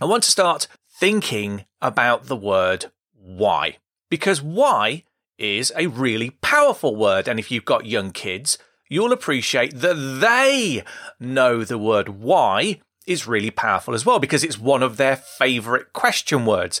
I 0.00 0.06
want 0.06 0.22
to 0.22 0.30
start 0.30 0.66
thinking 0.88 1.66
about 1.82 2.24
the 2.24 2.36
word 2.36 2.86
why. 3.12 3.76
Because 4.08 4.40
why 4.40 5.04
is 5.36 5.72
a 5.76 5.88
really 5.88 6.30
powerful 6.40 6.96
word. 6.96 7.28
And 7.28 7.38
if 7.38 7.50
you've 7.50 7.66
got 7.66 7.84
young 7.84 8.10
kids, 8.10 8.56
you'll 8.88 9.12
appreciate 9.12 9.78
that 9.80 10.20
they 10.20 10.84
know 11.18 11.64
the 11.64 11.78
word 11.78 12.08
why 12.08 12.80
is 13.06 13.26
really 13.26 13.50
powerful 13.50 13.94
as 13.94 14.06
well 14.06 14.18
because 14.18 14.42
it's 14.42 14.58
one 14.58 14.82
of 14.82 14.96
their 14.96 15.16
favorite 15.16 15.92
question 15.92 16.46
words. 16.46 16.80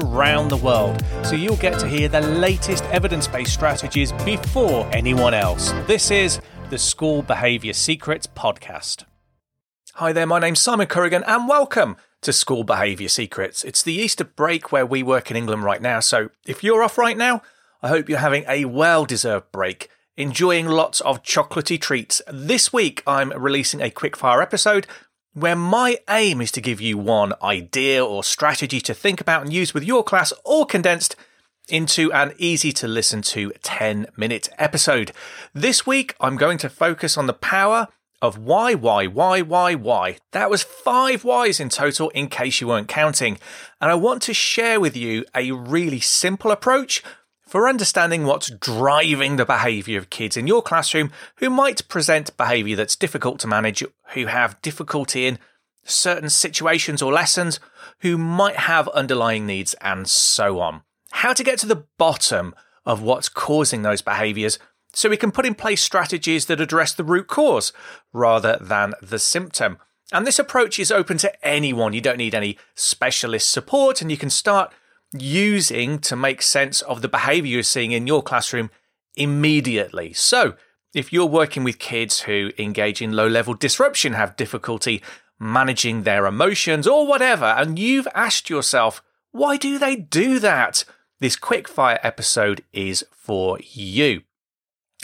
the 0.01 0.59
world, 0.63 1.03
so 1.23 1.35
you'll 1.35 1.55
get 1.57 1.77
to 1.79 1.87
hear 1.87 2.07
the 2.07 2.21
latest 2.21 2.83
evidence 2.85 3.27
based 3.27 3.53
strategies 3.53 4.11
before 4.23 4.89
anyone 4.91 5.33
else. 5.33 5.71
This 5.85 6.09
is 6.09 6.41
the 6.69 6.77
School 6.77 7.21
Behaviour 7.21 7.73
Secrets 7.73 8.25
Podcast. 8.25 9.05
Hi 9.95 10.11
there, 10.11 10.25
my 10.25 10.39
name's 10.39 10.59
Simon 10.59 10.87
Corrigan, 10.87 11.23
and 11.25 11.47
welcome 11.47 11.97
to 12.21 12.33
School 12.33 12.63
Behaviour 12.63 13.09
Secrets. 13.09 13.63
It's 13.63 13.83
the 13.83 13.93
Easter 13.93 14.23
break 14.23 14.71
where 14.71 14.85
we 14.85 15.03
work 15.03 15.29
in 15.29 15.37
England 15.37 15.63
right 15.63 15.81
now, 15.81 15.99
so 15.99 16.29
if 16.47 16.63
you're 16.63 16.83
off 16.83 16.97
right 16.97 17.17
now, 17.17 17.43
I 17.83 17.89
hope 17.89 18.09
you're 18.09 18.17
having 18.17 18.45
a 18.47 18.65
well 18.65 19.05
deserved 19.05 19.51
break 19.51 19.89
enjoying 20.17 20.67
lots 20.67 20.99
of 21.01 21.23
chocolatey 21.23 21.79
treats. 21.79 22.21
This 22.31 22.73
week, 22.73 23.01
I'm 23.07 23.31
releasing 23.31 23.81
a 23.81 23.89
quickfire 23.89 24.41
episode 24.41 24.87
where 25.33 25.55
my 25.55 25.97
aim 26.09 26.41
is 26.41 26.51
to 26.51 26.61
give 26.61 26.81
you 26.81 26.97
one 26.97 27.33
idea 27.41 28.03
or 28.03 28.23
strategy 28.23 28.81
to 28.81 28.93
think 28.93 29.21
about 29.21 29.43
and 29.43 29.53
use 29.53 29.73
with 29.73 29.83
your 29.83 30.03
class, 30.03 30.31
all 30.43 30.65
condensed 30.65 31.15
into 31.69 32.11
an 32.11 32.33
easy 32.37 32.71
to 32.73 32.87
listen 32.87 33.21
to 33.21 33.51
10 33.63 34.07
minute 34.17 34.49
episode. 34.57 35.11
This 35.53 35.87
week, 35.87 36.15
I'm 36.19 36.35
going 36.35 36.57
to 36.59 36.69
focus 36.69 37.17
on 37.17 37.27
the 37.27 37.33
power 37.33 37.87
of 38.21 38.37
why, 38.37 38.75
why, 38.75 39.07
why, 39.07 39.41
why, 39.41 39.73
why. 39.73 40.17
That 40.31 40.49
was 40.49 40.63
five 40.63 41.23
whys 41.23 41.59
in 41.59 41.69
total, 41.69 42.09
in 42.09 42.27
case 42.27 42.61
you 42.61 42.67
weren't 42.67 42.87
counting. 42.87 43.39
And 43.79 43.89
I 43.89 43.95
want 43.95 44.21
to 44.23 44.33
share 44.33 44.79
with 44.79 44.95
you 44.95 45.25
a 45.33 45.51
really 45.51 45.99
simple 45.99 46.51
approach 46.51 47.03
for 47.51 47.67
understanding 47.67 48.23
what's 48.23 48.49
driving 48.49 49.35
the 49.35 49.45
behaviour 49.45 49.99
of 49.99 50.09
kids 50.09 50.37
in 50.37 50.47
your 50.47 50.61
classroom 50.61 51.11
who 51.35 51.49
might 51.49 51.85
present 51.89 52.37
behaviour 52.37 52.77
that's 52.77 52.95
difficult 52.95 53.41
to 53.41 53.47
manage, 53.47 53.83
who 54.13 54.27
have 54.27 54.61
difficulty 54.61 55.25
in 55.25 55.37
certain 55.83 56.29
situations 56.29 57.01
or 57.01 57.11
lessons, 57.11 57.59
who 57.99 58.17
might 58.17 58.55
have 58.55 58.87
underlying 58.89 59.45
needs, 59.45 59.73
and 59.81 60.07
so 60.07 60.61
on. 60.61 60.83
How 61.11 61.33
to 61.33 61.43
get 61.43 61.59
to 61.59 61.67
the 61.67 61.83
bottom 61.97 62.55
of 62.85 63.01
what's 63.01 63.27
causing 63.27 63.81
those 63.81 64.01
behaviours 64.01 64.57
so 64.93 65.09
we 65.09 65.17
can 65.17 65.33
put 65.33 65.45
in 65.45 65.53
place 65.53 65.83
strategies 65.83 66.45
that 66.45 66.61
address 66.61 66.93
the 66.93 67.03
root 67.03 67.27
cause 67.27 67.73
rather 68.13 68.57
than 68.61 68.93
the 69.01 69.19
symptom. 69.19 69.77
And 70.13 70.25
this 70.25 70.39
approach 70.39 70.79
is 70.79 70.89
open 70.89 71.17
to 71.17 71.45
anyone. 71.45 71.91
You 71.91 71.99
don't 71.99 72.17
need 72.17 72.33
any 72.33 72.57
specialist 72.75 73.49
support, 73.49 74.01
and 74.01 74.09
you 74.09 74.15
can 74.15 74.29
start 74.29 74.73
using 75.13 75.99
to 75.99 76.15
make 76.15 76.41
sense 76.41 76.81
of 76.81 77.01
the 77.01 77.07
behavior 77.07 77.53
you're 77.53 77.63
seeing 77.63 77.91
in 77.91 78.07
your 78.07 78.23
classroom 78.23 78.69
immediately. 79.15 80.13
So, 80.13 80.55
if 80.93 81.13
you're 81.13 81.25
working 81.25 81.63
with 81.63 81.79
kids 81.79 82.21
who 82.21 82.51
engage 82.57 83.01
in 83.01 83.13
low 83.13 83.27
level 83.27 83.53
disruption, 83.53 84.13
have 84.13 84.35
difficulty 84.35 85.01
managing 85.39 86.03
their 86.03 86.25
emotions 86.25 86.85
or 86.85 87.07
whatever, 87.07 87.45
and 87.45 87.79
you've 87.79 88.07
asked 88.13 88.49
yourself, 88.49 89.01
why 89.31 89.57
do 89.57 89.79
they 89.79 89.95
do 89.95 90.39
that? 90.39 90.83
This 91.19 91.37
quickfire 91.37 91.99
episode 92.03 92.63
is 92.73 93.05
for 93.11 93.59
you. 93.61 94.23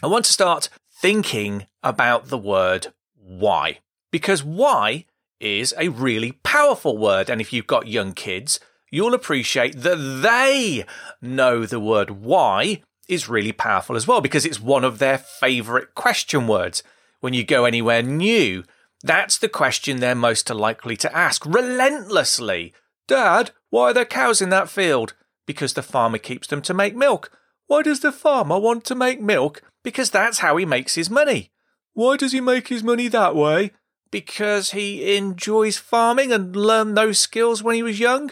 I 0.03 0.07
want 0.07 0.25
to 0.25 0.33
start 0.33 0.69
thinking 1.01 1.67
about 1.83 2.27
the 2.27 2.37
word 2.37 2.87
why, 3.15 3.79
because 4.11 4.43
why 4.43 5.05
is 5.39 5.73
a 5.77 5.89
really 5.89 6.33
powerful 6.43 6.97
word. 6.97 7.29
And 7.29 7.41
if 7.41 7.53
you've 7.53 7.67
got 7.67 7.87
young 7.87 8.13
kids, 8.13 8.59
you'll 8.91 9.13
appreciate 9.13 9.81
that 9.81 10.21
they 10.21 10.85
know 11.21 11.65
the 11.65 11.79
word 11.79 12.11
why 12.11 12.81
is 13.07 13.29
really 13.29 13.51
powerful 13.51 13.95
as 13.95 14.07
well 14.07 14.21
because 14.21 14.45
it's 14.45 14.59
one 14.59 14.83
of 14.83 14.99
their 14.99 15.17
favorite 15.17 15.95
question 15.95 16.47
words. 16.47 16.83
When 17.19 17.33
you 17.33 17.43
go 17.43 17.65
anywhere 17.65 18.03
new, 18.03 18.63
that's 19.03 19.37
the 19.37 19.49
question 19.49 19.99
they're 19.99 20.15
most 20.15 20.49
likely 20.49 20.95
to 20.97 21.15
ask 21.15 21.45
relentlessly. 21.45 22.73
Dad, 23.07 23.51
why 23.69 23.91
are 23.91 23.93
there 23.93 24.05
cows 24.05 24.41
in 24.41 24.49
that 24.49 24.69
field? 24.69 25.13
Because 25.45 25.73
the 25.73 25.81
farmer 25.81 26.17
keeps 26.17 26.47
them 26.47 26.61
to 26.63 26.73
make 26.73 26.95
milk. 26.95 27.31
Why 27.67 27.81
does 27.81 28.01
the 28.01 28.11
farmer 28.11 28.59
want 28.59 28.83
to 28.85 28.95
make 28.95 29.21
milk? 29.21 29.61
Because 29.83 30.09
that's 30.09 30.39
how 30.39 30.57
he 30.57 30.65
makes 30.65 30.95
his 30.95 31.09
money. 31.09 31.51
Why 31.93 32.17
does 32.17 32.31
he 32.31 32.41
make 32.41 32.67
his 32.67 32.83
money 32.83 33.07
that 33.07 33.35
way? 33.35 33.71
Because 34.11 34.71
he 34.71 35.15
enjoys 35.15 35.77
farming 35.77 36.31
and 36.31 36.55
learned 36.55 36.95
those 36.95 37.19
skills 37.19 37.63
when 37.63 37.75
he 37.75 37.83
was 37.83 37.99
young. 37.99 38.31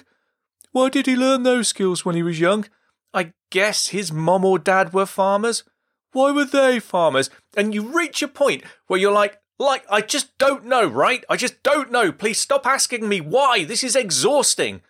Why 0.75 0.89
did 0.89 1.05
he 1.05 1.15
learn 1.15 1.43
those 1.43 1.69
skills 1.69 2.03
when 2.03 2.15
he 2.15 2.21
was 2.21 2.41
young? 2.41 2.65
I 3.13 3.31
guess 3.49 3.87
his 3.87 4.11
mom 4.11 4.43
or 4.43 4.59
dad 4.59 4.91
were 4.91 5.05
farmers. 5.05 5.63
Why 6.11 6.31
were 6.31 6.43
they 6.43 6.81
farmers? 6.81 7.29
And 7.55 7.73
you 7.73 7.97
reach 7.97 8.21
a 8.21 8.27
point 8.27 8.61
where 8.87 8.99
you're 8.99 9.13
like, 9.13 9.39
like, 9.57 9.85
I 9.89 10.01
just 10.01 10.37
don't 10.37 10.65
know, 10.65 10.85
right? 10.85 11.23
I 11.29 11.37
just 11.37 11.63
don't 11.63 11.93
know. 11.93 12.11
Please 12.11 12.39
stop 12.39 12.67
asking 12.67 13.07
me 13.07 13.21
why. 13.21 13.63
This 13.63 13.85
is 13.85 13.95
exhausting. 13.95 14.81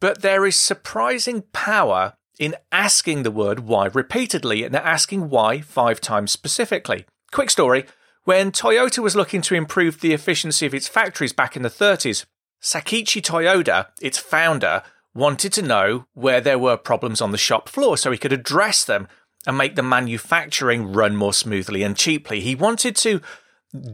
But 0.00 0.22
there 0.22 0.46
is 0.46 0.54
surprising 0.54 1.42
power 1.52 2.12
in 2.38 2.54
asking 2.70 3.24
the 3.24 3.32
word 3.32 3.66
why 3.66 3.86
repeatedly 3.86 4.62
and 4.62 4.76
asking 4.76 5.28
why 5.28 5.60
five 5.60 6.00
times 6.00 6.30
specifically. 6.30 7.04
Quick 7.32 7.50
story. 7.50 7.84
When 8.22 8.52
Toyota 8.52 9.00
was 9.00 9.16
looking 9.16 9.42
to 9.42 9.56
improve 9.56 10.02
the 10.02 10.12
efficiency 10.12 10.66
of 10.66 10.74
its 10.74 10.86
factories 10.86 11.32
back 11.32 11.56
in 11.56 11.62
the 11.62 11.68
30s, 11.68 12.26
Sakichi 12.62 13.20
Toyoda, 13.20 13.88
its 14.00 14.18
founder, 14.18 14.84
wanted 15.14 15.52
to 15.54 15.62
know 15.62 16.06
where 16.14 16.40
there 16.40 16.58
were 16.58 16.76
problems 16.76 17.20
on 17.20 17.32
the 17.32 17.38
shop 17.38 17.68
floor 17.68 17.96
so 17.96 18.10
he 18.10 18.18
could 18.18 18.32
address 18.32 18.84
them 18.84 19.08
and 19.46 19.56
make 19.56 19.74
the 19.74 19.82
manufacturing 19.82 20.92
run 20.92 21.16
more 21.16 21.32
smoothly 21.32 21.82
and 21.82 21.96
cheaply. 21.96 22.40
He 22.40 22.54
wanted 22.54 22.96
to 22.96 23.20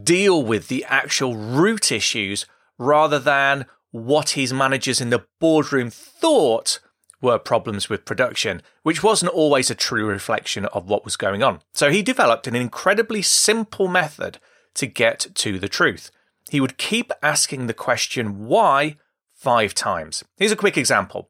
deal 0.03 0.43
with 0.43 0.67
the 0.67 0.83
actual 0.85 1.35
root 1.35 1.91
issues 1.91 2.45
rather 2.77 3.19
than 3.19 3.65
what 3.91 4.31
his 4.31 4.53
managers 4.53 4.99
in 5.01 5.09
the 5.09 5.25
boardroom 5.39 5.89
thought 5.89 6.79
were 7.21 7.39
problems 7.39 7.89
with 7.89 8.05
production, 8.05 8.61
which 8.83 9.01
wasn't 9.01 9.31
always 9.31 9.71
a 9.71 9.75
true 9.75 10.05
reflection 10.05 10.65
of 10.65 10.87
what 10.87 11.03
was 11.03 11.15
going 11.15 11.41
on. 11.41 11.61
So 11.73 11.89
he 11.89 12.03
developed 12.03 12.47
an 12.47 12.55
incredibly 12.55 13.21
simple 13.21 13.87
method 13.87 14.39
to 14.75 14.85
get 14.85 15.27
to 15.35 15.57
the 15.57 15.69
truth. 15.69 16.11
He 16.49 16.61
would 16.61 16.77
keep 16.77 17.11
asking 17.23 17.65
the 17.65 17.73
question 17.73 18.45
why 18.45 18.97
five 19.37 19.73
times. 19.73 20.23
Here's 20.35 20.51
a 20.51 20.57
quick 20.57 20.77
example. 20.77 21.29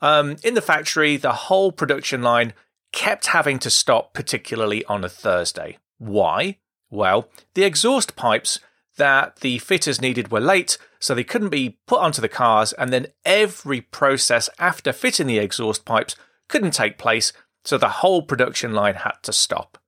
Um, 0.00 0.36
in 0.42 0.54
the 0.54 0.60
factory, 0.60 1.16
the 1.16 1.32
whole 1.32 1.72
production 1.72 2.20
line 2.20 2.52
kept 2.92 3.28
having 3.28 3.58
to 3.60 3.70
stop, 3.70 4.12
particularly 4.12 4.84
on 4.84 5.04
a 5.04 5.08
Thursday. 5.08 5.78
Why? 5.98 6.58
Well, 6.90 7.28
the 7.54 7.64
exhaust 7.64 8.16
pipes 8.16 8.60
that 8.96 9.36
the 9.36 9.58
fitters 9.58 10.00
needed 10.00 10.30
were 10.30 10.40
late, 10.40 10.78
so 11.00 11.14
they 11.14 11.24
couldn't 11.24 11.48
be 11.48 11.78
put 11.86 12.00
onto 12.00 12.20
the 12.20 12.28
cars, 12.28 12.72
and 12.74 12.92
then 12.92 13.06
every 13.24 13.80
process 13.80 14.48
after 14.58 14.92
fitting 14.92 15.26
the 15.26 15.38
exhaust 15.38 15.84
pipes 15.84 16.16
couldn't 16.48 16.72
take 16.72 16.98
place, 16.98 17.32
so 17.64 17.78
the 17.78 17.88
whole 17.88 18.22
production 18.22 18.72
line 18.72 18.96
had 18.96 19.14
to 19.22 19.32
stop. 19.32 19.78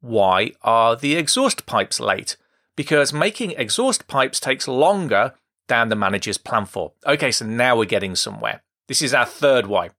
Why 0.00 0.52
are 0.62 0.94
the 0.96 1.16
exhaust 1.16 1.66
pipes 1.66 1.98
late? 1.98 2.36
Because 2.76 3.12
making 3.12 3.52
exhaust 3.52 4.06
pipes 4.06 4.38
takes 4.40 4.68
longer 4.68 5.34
than 5.68 5.88
the 5.88 5.96
managers 5.96 6.38
plan 6.38 6.66
for. 6.66 6.92
Okay, 7.06 7.30
so 7.30 7.46
now 7.46 7.76
we're 7.76 7.84
getting 7.84 8.14
somewhere. 8.14 8.62
This 8.88 9.02
is 9.02 9.14
our 9.14 9.26
third 9.26 9.66
why. 9.66 9.90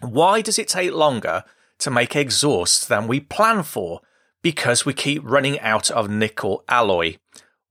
Why 0.00 0.40
does 0.40 0.58
it 0.58 0.68
take 0.68 0.92
longer 0.92 1.44
to 1.78 1.90
make 1.90 2.16
exhausts 2.16 2.86
than 2.86 3.06
we 3.06 3.20
plan 3.20 3.62
for? 3.62 4.00
Because 4.42 4.84
we 4.84 4.92
keep 4.92 5.22
running 5.24 5.60
out 5.60 5.90
of 5.90 6.10
nickel 6.10 6.64
alloy. 6.68 7.16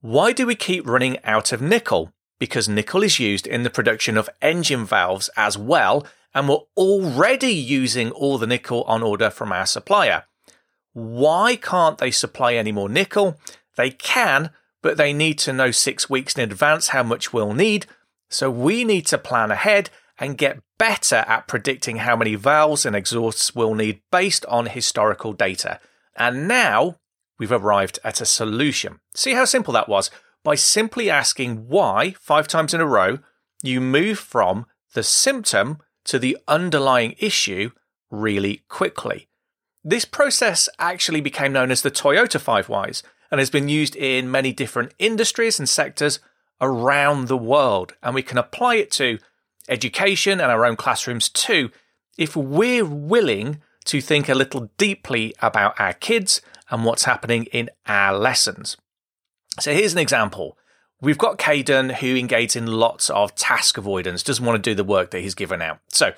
Why 0.01 0.33
do 0.33 0.45
we 0.45 0.55
keep 0.55 0.87
running 0.87 1.17
out 1.23 1.51
of 1.51 1.61
nickel? 1.61 2.13
Because 2.39 2.67
nickel 2.67 3.03
is 3.03 3.19
used 3.19 3.45
in 3.45 3.63
the 3.63 3.69
production 3.69 4.17
of 4.17 4.29
engine 4.41 4.85
valves 4.85 5.29
as 5.37 5.57
well, 5.57 6.05
and 6.33 6.47
we're 6.47 6.59
already 6.75 7.53
using 7.53 8.11
all 8.11 8.37
the 8.37 8.47
nickel 8.47 8.83
on 8.83 9.03
order 9.03 9.29
from 9.29 9.51
our 9.51 9.65
supplier. 9.65 10.23
Why 10.93 11.55
can't 11.55 11.97
they 11.97 12.11
supply 12.11 12.55
any 12.55 12.71
more 12.71 12.89
nickel? 12.89 13.39
They 13.77 13.91
can, 13.91 14.51
but 14.81 14.97
they 14.97 15.13
need 15.13 15.37
to 15.39 15.53
know 15.53 15.71
six 15.71 16.09
weeks 16.09 16.35
in 16.35 16.41
advance 16.41 16.89
how 16.89 17.03
much 17.03 17.31
we'll 17.31 17.53
need. 17.53 17.85
So 18.29 18.49
we 18.49 18.83
need 18.83 19.05
to 19.07 19.17
plan 19.17 19.51
ahead 19.51 19.89
and 20.17 20.37
get 20.37 20.61
better 20.77 21.23
at 21.27 21.47
predicting 21.47 21.97
how 21.97 22.15
many 22.15 22.35
valves 22.35 22.85
and 22.85 22.95
exhausts 22.95 23.55
we'll 23.55 23.75
need 23.75 24.01
based 24.11 24.45
on 24.45 24.67
historical 24.67 25.33
data. 25.33 25.79
And 26.15 26.47
now 26.47 26.97
we've 27.39 27.51
arrived 27.51 27.99
at 28.03 28.21
a 28.21 28.25
solution. 28.25 28.99
See 29.15 29.33
how 29.33 29.45
simple 29.45 29.73
that 29.73 29.89
was? 29.89 30.11
By 30.43 30.55
simply 30.55 31.09
asking 31.09 31.67
why 31.67 32.15
five 32.19 32.47
times 32.47 32.73
in 32.73 32.81
a 32.81 32.85
row, 32.85 33.19
you 33.63 33.81
move 33.81 34.19
from 34.19 34.65
the 34.93 35.03
symptom 35.03 35.79
to 36.05 36.19
the 36.19 36.37
underlying 36.47 37.15
issue 37.19 37.71
really 38.09 38.63
quickly. 38.67 39.27
This 39.83 40.05
process 40.05 40.69
actually 40.77 41.21
became 41.21 41.53
known 41.53 41.71
as 41.71 41.81
the 41.81 41.91
Toyota 41.91 42.39
Five 42.39 42.69
Whys 42.69 43.01
and 43.31 43.39
has 43.39 43.49
been 43.49 43.69
used 43.69 43.95
in 43.95 44.29
many 44.29 44.51
different 44.51 44.93
industries 44.99 45.57
and 45.57 45.67
sectors 45.67 46.19
around 46.59 47.27
the 47.27 47.37
world. 47.37 47.93
And 48.03 48.13
we 48.13 48.21
can 48.21 48.37
apply 48.37 48.75
it 48.75 48.91
to 48.91 49.17
education 49.69 50.41
and 50.41 50.51
our 50.51 50.65
own 50.65 50.75
classrooms 50.75 51.29
too 51.29 51.71
if 52.17 52.35
we're 52.35 52.85
willing 52.85 53.61
to 53.85 54.01
think 54.01 54.29
a 54.29 54.35
little 54.35 54.69
deeply 54.77 55.33
about 55.41 55.79
our 55.79 55.93
kids 55.93 56.41
and 56.69 56.85
what's 56.85 57.05
happening 57.05 57.45
in 57.45 57.69
our 57.87 58.15
lessons. 58.15 58.77
So 59.59 59.73
here's 59.73 59.93
an 59.93 59.99
example. 59.99 60.57
We've 61.01 61.17
got 61.17 61.39
Caden 61.39 61.95
who 61.95 62.15
engages 62.15 62.55
in 62.55 62.67
lots 62.67 63.09
of 63.09 63.33
task 63.33 63.77
avoidance, 63.77 64.21
doesn't 64.21 64.45
want 64.45 64.63
to 64.63 64.69
do 64.69 64.75
the 64.75 64.83
work 64.83 65.11
that 65.11 65.21
he's 65.21 65.33
given 65.33 65.61
out. 65.61 65.79
So 65.89 66.13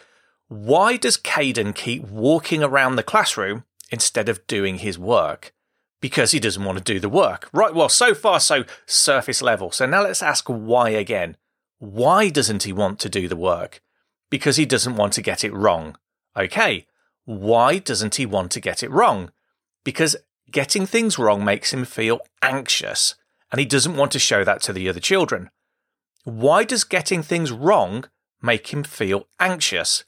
why 0.50 0.98
does 0.98 1.18
Caden 1.18 1.74
keep 1.74 2.04
walking 2.04 2.62
around 2.62 2.96
the 2.96 3.04
classroom 3.04 3.64
instead 3.92 4.28
of 4.28 4.46
doing 4.46 4.80
his 4.80 5.00
work? 5.00 5.54
Because 6.04 6.32
he 6.32 6.40
doesn't 6.40 6.64
want 6.64 6.78
to 6.78 6.84
do 6.84 7.00
the 7.00 7.08
work. 7.08 7.50
Right, 7.54 7.74
well, 7.74 7.88
so 7.88 8.14
far, 8.14 8.42
so 8.42 8.66
surface 8.86 9.42
level. 9.42 9.72
So 9.72 9.86
now 9.86 10.04
let's 10.04 10.22
ask 10.22 10.48
why 10.48 10.90
again. 10.90 11.38
Why 11.80 12.30
doesn't 12.30 12.64
he 12.64 12.74
want 12.74 13.00
to 13.00 13.10
do 13.10 13.28
the 13.30 13.38
work? 13.38 13.82
Because 14.30 14.58
he 14.58 14.66
doesn't 14.66 14.98
want 14.98 15.14
to 15.14 15.22
get 15.22 15.46
it 15.46 15.54
wrong. 15.54 15.96
Okay, 16.36 16.88
why 17.24 17.78
doesn't 17.78 18.16
he 18.16 18.26
want 18.26 18.52
to 18.52 18.60
get 18.60 18.84
it 18.84 18.92
wrong? 18.92 19.32
Because 19.86 20.18
getting 20.52 20.86
things 20.86 21.18
wrong 21.18 21.46
makes 21.46 21.72
him 21.72 21.86
feel 21.86 22.20
anxious, 22.42 23.16
and 23.52 23.60
he 23.60 23.66
doesn't 23.66 23.96
want 23.96 24.12
to 24.12 24.20
show 24.20 24.44
that 24.44 24.62
to 24.64 24.74
the 24.74 24.90
other 24.90 25.00
children. 25.00 25.50
Why 26.26 26.66
does 26.66 26.84
getting 26.84 27.24
things 27.24 27.52
wrong 27.52 28.06
make 28.42 28.74
him 28.74 28.84
feel 28.84 29.28
anxious? 29.40 30.04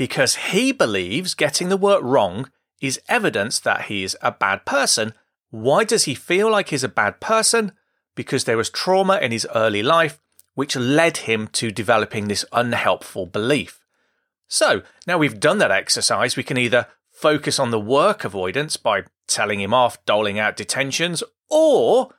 because 0.00 0.36
he 0.36 0.72
believes 0.72 1.34
getting 1.34 1.68
the 1.68 1.76
work 1.76 2.00
wrong 2.02 2.50
is 2.80 2.98
evidence 3.06 3.60
that 3.60 3.82
he 3.82 4.02
is 4.02 4.16
a 4.22 4.32
bad 4.32 4.64
person. 4.64 5.12
Why 5.50 5.84
does 5.84 6.04
he 6.04 6.14
feel 6.14 6.50
like 6.50 6.68
he's 6.68 6.84
a 6.84 6.88
bad 6.88 7.20
person? 7.20 7.72
Because 8.14 8.44
there 8.44 8.56
was 8.56 8.70
trauma 8.70 9.18
in 9.18 9.32
his 9.32 9.46
early 9.54 9.82
life 9.82 10.20
which 10.54 10.76
led 10.76 11.18
him 11.18 11.46
to 11.46 11.70
developing 11.70 12.28
this 12.28 12.44
unhelpful 12.52 13.24
belief. 13.24 13.84
So, 14.48 14.82
now 15.06 15.16
we've 15.16 15.38
done 15.38 15.58
that 15.58 15.70
exercise, 15.70 16.36
we 16.36 16.42
can 16.42 16.58
either 16.58 16.88
focus 17.10 17.58
on 17.58 17.70
the 17.70 17.80
work 17.80 18.24
avoidance 18.24 18.76
by 18.76 19.04
telling 19.28 19.60
him 19.60 19.72
off, 19.72 20.04
doling 20.04 20.38
out 20.38 20.56
detentions, 20.56 21.22
or 21.48 22.10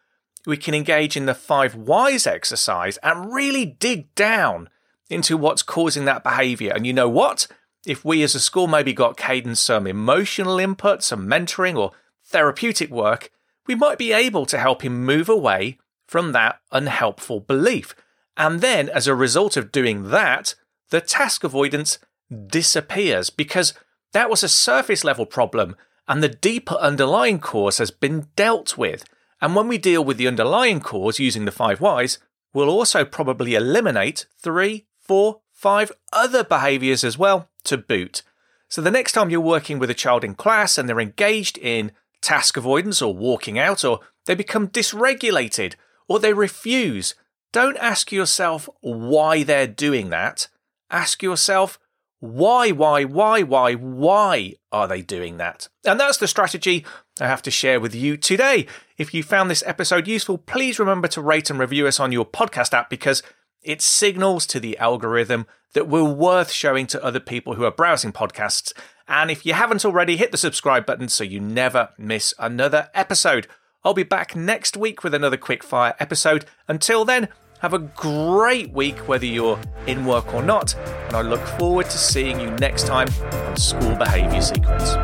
we 0.46 0.56
can 0.56 0.74
engage 0.74 1.18
in 1.18 1.26
the 1.26 1.36
five 1.36 1.76
whys 1.76 2.26
exercise 2.26 2.98
and 3.04 3.34
really 3.34 3.66
dig 3.66 4.16
down 4.16 4.70
into 5.10 5.36
what's 5.36 5.62
causing 5.62 6.06
that 6.06 6.24
behavior. 6.24 6.72
And 6.74 6.88
you 6.88 6.94
know 6.94 7.10
what? 7.10 7.48
if 7.86 8.06
we 8.06 8.24
as 8.24 8.36
a 8.36 8.40
school 8.40 8.68
maybe 8.68 8.94
got 8.94 9.18
Caden 9.18 9.58
some 9.58 9.88
emotional 9.88 10.60
input, 10.60 11.04
some 11.04 11.28
mentoring 11.28 11.78
or 11.78 11.92
therapeutic 12.32 12.90
work, 12.90 13.32
we 13.68 13.76
might 13.76 13.98
be 13.98 14.12
able 14.12 14.46
to 14.48 14.58
help 14.58 14.84
him 14.84 15.06
move 15.06 15.30
away 15.30 15.78
from 16.08 16.32
that 16.32 16.60
unhelpful 16.72 17.40
belief. 17.40 17.96
And 18.36 18.62
then, 18.62 18.90
as 18.90 19.08
a 19.08 19.16
result 19.16 19.56
of 19.56 19.72
doing 19.72 20.10
that, 20.10 20.56
the 20.90 21.02
task 21.02 21.44
avoidance 21.44 22.00
disappears 22.48 23.30
because 23.30 23.74
that 24.14 24.30
was 24.30 24.44
a 24.44 24.50
surface 24.50 25.04
level 25.04 25.26
problem 25.26 25.76
and 26.08 26.22
the 26.22 26.30
deeper 26.30 26.76
underlying 26.76 27.40
cause 27.40 27.78
has 27.78 27.92
been 27.92 28.28
dealt 28.36 28.78
with. 28.78 29.06
And 29.40 29.56
when 29.56 29.68
we 29.68 29.78
deal 29.78 30.04
with 30.04 30.18
the 30.18 30.28
underlying 30.28 30.82
cause 30.82 31.20
using 31.20 31.46
the 31.46 31.52
five 31.52 31.80
whys, 31.80 32.20
we'll 32.54 32.70
also 32.70 33.06
probably 33.06 33.56
eliminate 33.56 34.26
three, 34.38 34.88
four, 35.00 35.42
five 35.54 35.92
other 36.12 36.44
behaviors 36.44 37.04
as 37.04 37.18
well 37.18 37.50
to 37.64 37.78
boot. 37.78 38.24
So 38.68 38.82
the 38.82 38.92
next 38.92 39.12
time 39.14 39.30
you're 39.30 39.42
working 39.42 39.80
with 39.80 39.90
a 39.90 39.96
child 39.96 40.24
in 40.24 40.36
class 40.36 40.78
and 40.78 40.88
they're 40.88 41.00
engaged 41.00 41.58
in 41.58 41.92
task 42.22 42.58
avoidance 42.58 43.02
or 43.02 43.14
walking 43.14 43.58
out, 43.58 43.84
or 43.84 44.00
they 44.26 44.36
become 44.36 44.68
dysregulated, 44.68 45.76
or 46.08 46.20
they 46.20 46.34
refuse, 46.34 47.16
don't 47.52 47.78
ask 47.78 48.12
yourself 48.12 48.70
why 48.82 49.44
they're 49.44 49.68
doing 49.68 50.10
that. 50.10 50.48
Ask 50.90 51.24
yourself, 51.24 51.80
why, 52.20 52.70
why, 52.70 53.04
why, 53.04 53.42
why, 53.42 53.74
why 53.74 54.54
are 54.72 54.88
they 54.88 55.02
doing 55.02 55.38
that? 55.38 55.68
And 55.84 56.00
that's 56.00 56.18
the 56.18 56.28
strategy 56.28 56.86
I 57.20 57.28
have 57.28 57.42
to 57.42 57.52
share 57.52 57.80
with 57.80 57.96
you 57.96 58.16
today. 58.16 58.68
If 58.98 59.14
you 59.14 59.24
found 59.24 59.50
this 59.50 59.64
episode 59.66 60.08
useful, 60.08 60.38
please 60.38 60.78
remember 60.78 61.08
to 61.10 61.22
rate 61.22 61.50
and 61.50 61.60
review 61.60 61.88
us 61.88 62.00
on 62.00 62.12
your 62.12 62.26
podcast 62.26 62.74
app 62.74 62.92
because 62.92 63.24
it 63.64 63.84
signals 63.84 64.48
to 64.48 64.60
the 64.60 64.76
algorithm 64.80 65.46
that 65.74 65.88
we're 65.88 66.04
worth 66.04 66.52
showing 66.52 66.88
to 66.88 67.04
other 67.04 67.20
people 67.20 67.54
who 67.54 67.64
are 67.64 67.72
browsing 67.72 68.12
podcasts. 68.12 68.74
And 69.08 69.30
if 69.30 69.46
you 69.46 69.54
haven't 69.54 69.86
already, 69.86 70.18
hit 70.18 70.32
the 70.32 70.38
subscribe 70.38 70.86
button 70.86 71.10
so 71.10 71.24
you 71.24 71.40
never 71.40 71.90
miss 71.96 72.34
another 72.40 72.90
episode. 72.96 73.48
I'll 73.84 73.94
be 73.94 74.02
back 74.02 74.36
next 74.36 74.76
week 74.76 75.04
with 75.04 75.14
another 75.14 75.38
quickfire 75.38 75.94
episode. 76.00 76.46
Until 76.68 77.06
then, 77.06 77.30
have 77.60 77.76
a 77.76 77.80
great 77.80 78.72
week, 78.72 79.08
whether 79.08 79.28
you're 79.28 79.60
in 79.86 80.06
work 80.06 80.34
or 80.34 80.42
not. 80.42 80.74
And 80.76 81.16
I 81.16 81.22
look 81.22 81.46
forward 81.60 81.86
to 81.86 81.98
seeing 82.00 82.40
you 82.40 82.50
next 82.52 82.88
time 82.88 83.10
on 83.32 83.58
School 83.58 83.96
Behaviour 83.96 84.42
Secrets. 84.42 84.96